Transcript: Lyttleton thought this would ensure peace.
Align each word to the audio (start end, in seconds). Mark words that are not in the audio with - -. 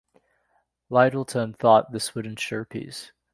Lyttleton 0.89 1.53
thought 1.55 1.91
this 1.91 2.15
would 2.15 2.25
ensure 2.25 2.65
peace. 2.65 3.11